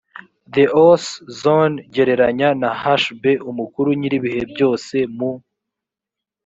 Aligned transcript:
the 0.53 0.65
os 0.89 1.03
zon 1.41 1.71
gereranya 1.93 2.49
na 2.61 2.69
hb 2.83 3.23
umukuru 3.49 3.89
nyir 3.99 4.13
ibihe 4.19 4.41
byose 4.53 4.95
mu 5.17 5.31